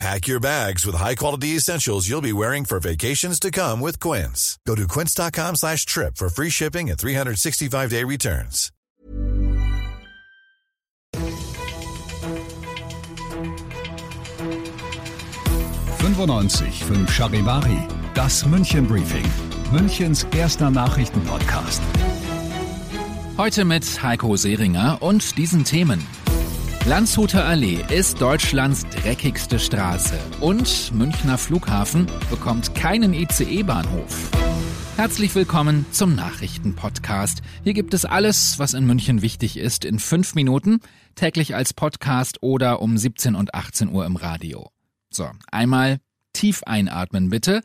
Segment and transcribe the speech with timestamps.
[0.00, 4.58] Pack your bags with high-quality essentials you'll be wearing for vacations to come with Quince.
[4.66, 8.70] Go to quince.com slash trip for free shipping and 365-day returns.
[16.00, 19.24] fünf Charivari, das München Briefing,
[19.72, 21.82] Münchens erster Nachrichtenpodcast.
[23.36, 26.06] Heute mit Heiko Seringer und diesen Themen.
[26.86, 34.30] Landshuter Allee ist Deutschlands dreckigste Straße und Münchner Flughafen bekommt keinen ICE-Bahnhof.
[34.96, 37.40] Herzlich willkommen zum Nachrichtenpodcast.
[37.62, 40.80] Hier gibt es alles, was in München wichtig ist, in fünf Minuten,
[41.14, 44.68] täglich als Podcast oder um 17 und 18 Uhr im Radio.
[45.08, 46.00] So, einmal
[46.34, 47.62] tief einatmen bitte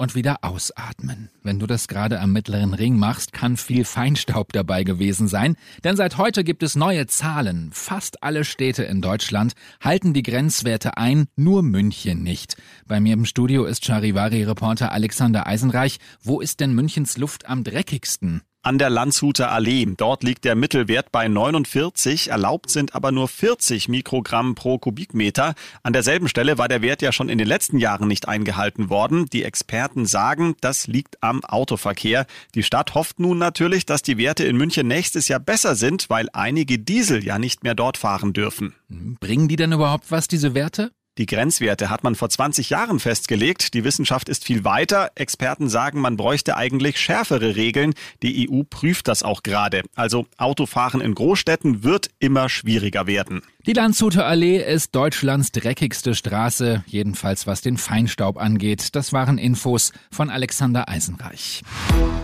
[0.00, 1.28] und wieder ausatmen.
[1.42, 5.94] Wenn du das gerade am mittleren Ring machst, kann viel Feinstaub dabei gewesen sein, denn
[5.94, 7.70] seit heute gibt es neue Zahlen.
[7.74, 12.56] Fast alle Städte in Deutschland halten die Grenzwerte ein, nur München nicht.
[12.86, 15.98] Bei mir im Studio ist Charivari-Reporter Alexander Eisenreich.
[16.22, 18.40] Wo ist denn Münchens Luft am dreckigsten?
[18.62, 19.86] An der Landshuter Allee.
[19.96, 25.54] Dort liegt der Mittelwert bei 49, erlaubt sind aber nur 40 Mikrogramm pro Kubikmeter.
[25.82, 29.26] An derselben Stelle war der Wert ja schon in den letzten Jahren nicht eingehalten worden.
[29.32, 32.26] Die Experten sagen, das liegt am Autoverkehr.
[32.54, 36.28] Die Stadt hofft nun natürlich, dass die Werte in München nächstes Jahr besser sind, weil
[36.32, 38.74] einige Diesel ja nicht mehr dort fahren dürfen.
[38.88, 40.90] Bringen die denn überhaupt was, diese Werte?
[41.18, 43.74] Die Grenzwerte hat man vor 20 Jahren festgelegt.
[43.74, 45.10] Die Wissenschaft ist viel weiter.
[45.16, 47.94] Experten sagen, man bräuchte eigentlich schärfere Regeln.
[48.22, 49.82] Die EU prüft das auch gerade.
[49.96, 53.42] Also Autofahren in Großstädten wird immer schwieriger werden.
[53.66, 58.94] Die Landshuter Allee ist Deutschlands dreckigste Straße, jedenfalls was den Feinstaub angeht.
[58.94, 61.62] Das waren Infos von Alexander Eisenreich.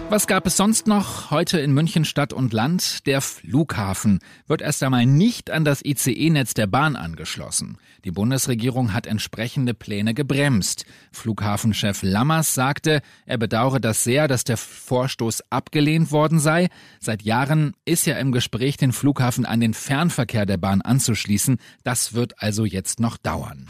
[0.08, 3.06] Was gab es sonst noch heute in München Stadt und Land?
[3.06, 7.78] Der Flughafen wird erst einmal nicht an das ICE-Netz der Bahn angeschlossen.
[8.04, 10.84] Die Bundesregierung hat entsprechende Pläne gebremst.
[11.12, 16.68] Flughafenchef Lammers sagte, er bedauere das sehr, dass der Vorstoß abgelehnt worden sei.
[17.00, 21.58] Seit Jahren ist ja im Gespräch, den Flughafen an den Fernverkehr der Bahn anzuschließen.
[21.82, 23.66] Das wird also jetzt noch dauern.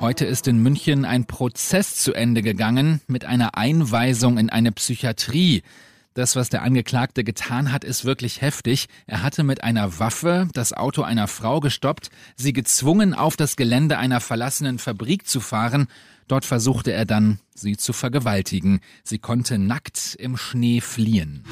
[0.00, 5.62] Heute ist in München ein Prozess zu Ende gegangen mit einer Einweisung in eine Psychiatrie.
[6.14, 8.86] Das, was der Angeklagte getan hat, ist wirklich heftig.
[9.08, 13.98] Er hatte mit einer Waffe das Auto einer Frau gestoppt, sie gezwungen, auf das Gelände
[13.98, 15.88] einer verlassenen Fabrik zu fahren.
[16.28, 18.80] Dort versuchte er dann, sie zu vergewaltigen.
[19.02, 21.44] Sie konnte nackt im Schnee fliehen.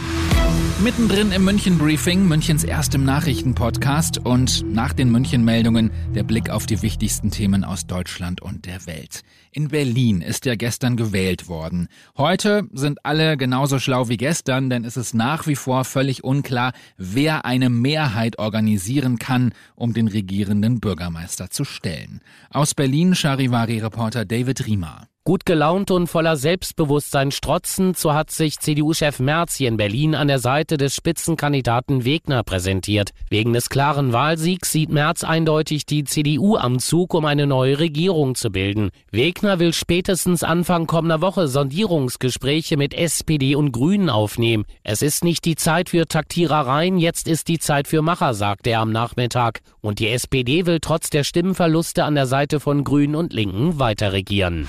[0.83, 6.67] Mittendrin im München Briefing, Münchens erstem Nachrichtenpodcast und nach den München Meldungen der Blick auf
[6.67, 9.23] die wichtigsten Themen aus Deutschland und der Welt.
[9.53, 11.87] In Berlin ist ja gestern gewählt worden.
[12.17, 16.73] Heute sind alle genauso schlau wie gestern, denn es ist nach wie vor völlig unklar,
[16.97, 22.23] wer eine Mehrheit organisieren kann, um den regierenden Bürgermeister zu stellen.
[22.51, 25.07] Aus Berlin Charivari-Reporter David Riemer.
[25.25, 30.27] Gut gelaunt und voller Selbstbewusstsein strotzend, so hat sich CDU-Chef Merz hier in Berlin an
[30.27, 33.11] der Seite des Spitzenkandidaten Wegner präsentiert.
[33.31, 38.35] Wegen des klaren Wahlsiegs sieht Merz eindeutig die CDU am Zug, um eine neue Regierung
[38.35, 38.91] zu bilden.
[39.13, 44.65] Wegner will spätestens Anfang kommender Woche Sondierungsgespräche mit SPD und Grünen aufnehmen.
[44.83, 48.81] Es ist nicht die Zeit für Taktierereien, jetzt ist die Zeit für Macher, sagte er
[48.81, 49.61] am Nachmittag.
[49.81, 54.13] Und die SPD will trotz der Stimmenverluste an der Seite von Grünen und Linken weiter
[54.13, 54.67] regieren.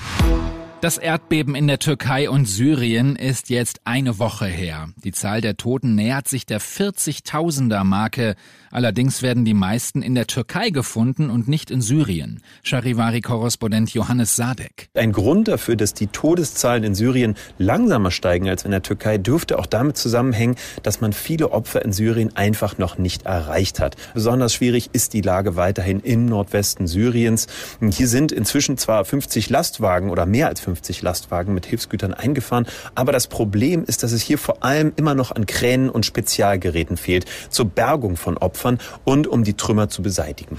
[0.84, 4.90] Das Erdbeben in der Türkei und Syrien ist jetzt eine Woche her.
[5.02, 8.34] Die Zahl der Toten nähert sich der 40.000er Marke.
[8.70, 12.42] Allerdings werden die meisten in der Türkei gefunden und nicht in Syrien.
[12.64, 14.90] Charivari-Korrespondent Johannes Sadek.
[14.92, 19.58] Ein Grund dafür, dass die Todeszahlen in Syrien langsamer steigen als in der Türkei, dürfte
[19.58, 23.96] auch damit zusammenhängen, dass man viele Opfer in Syrien einfach noch nicht erreicht hat.
[24.12, 27.46] Besonders schwierig ist die Lage weiterhin im Nordwesten Syriens.
[27.80, 32.66] Hier sind inzwischen zwar 50 Lastwagen oder mehr als 50 50 Lastwagen mit Hilfsgütern eingefahren.
[32.96, 36.96] Aber das Problem ist, dass es hier vor allem immer noch an Kränen und Spezialgeräten
[36.96, 40.58] fehlt zur Bergung von Opfern und um die Trümmer zu beseitigen.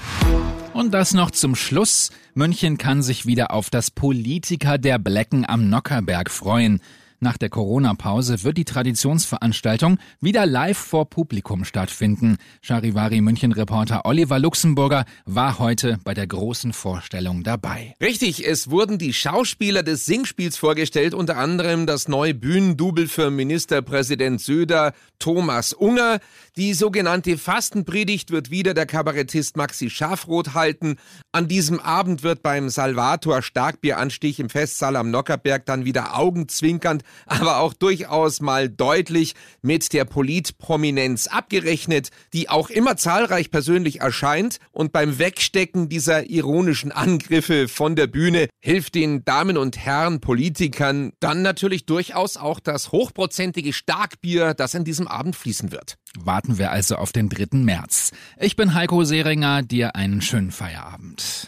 [0.73, 2.11] Und das noch zum Schluss.
[2.33, 6.81] München kann sich wieder auf das Politiker der Blecken am Nockerberg freuen.
[7.19, 12.37] Nach der Corona-Pause wird die Traditionsveranstaltung wieder live vor Publikum stattfinden.
[12.61, 17.95] Charivari München-Reporter Oliver Luxemburger war heute bei der großen Vorstellung dabei.
[18.01, 24.41] Richtig, es wurden die Schauspieler des Singspiels vorgestellt, unter anderem das neue Bühnendouble für Ministerpräsident
[24.41, 26.19] Söder, Thomas Unger.
[26.57, 30.97] Die sogenannte Fastenpredigt wird wieder der Kabarettist Maxi Schafroth halten.
[31.31, 37.57] An diesem Abend wird beim Salvator Starkbieranstich im Festsaal am Nockerberg dann wieder augenzwinkernd, aber
[37.57, 44.91] auch durchaus mal deutlich mit der Politprominenz abgerechnet, die auch immer zahlreich persönlich erscheint und
[44.91, 51.41] beim Wegstecken dieser ironischen Angriffe von der Bühne hilft den Damen und Herren Politikern dann
[51.41, 55.97] natürlich durchaus auch das hochprozentige Starkbier, das in diesem Abend fließen wird.
[56.17, 57.57] Warten wir also auf den 3.
[57.57, 58.11] März.
[58.39, 61.47] Ich bin Heiko Seringer, dir einen schönen Feierabend.